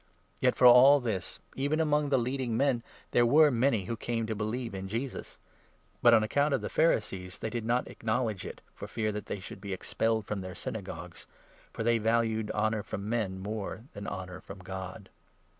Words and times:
Yet 0.39 0.55
for 0.55 0.65
all 0.65 0.99
this, 0.99 1.37
even 1.55 1.79
among 1.79 2.05
the 2.09 2.15
42 2.17 2.23
leading 2.23 2.57
men 2.57 2.81
there 3.11 3.23
were 3.23 3.51
many 3.51 3.85
who 3.85 3.95
came 3.95 4.25
to 4.25 4.33
believe 4.33 4.73
in 4.73 4.87
Jesus; 4.87 5.37
but, 6.01 6.11
on 6.11 6.23
account 6.23 6.55
of 6.55 6.61
the 6.61 6.71
Pharisees, 6.71 7.37
they 7.37 7.51
did 7.51 7.63
not 7.65 7.87
acknowledge 7.87 8.43
it, 8.43 8.61
for 8.73 8.87
fear 8.87 9.11
that 9.11 9.27
they 9.27 9.37
should 9.39 9.61
be 9.61 9.73
expelled 9.73 10.25
from 10.25 10.41
their 10.41 10.55
Synagogues; 10.55 11.27
for 11.71 11.83
43 11.83 11.83
they 11.83 11.97
valued 11.99 12.49
honour 12.49 12.81
from 12.81 13.09
men 13.09 13.37
more 13.37 13.83
than 13.93 14.07
honour 14.07 14.41
from 14.41 14.57
God. 14.57 15.09